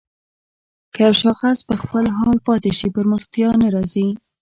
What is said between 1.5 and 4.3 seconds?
په خپل حال پاتې شي پرمختيا نه راځي.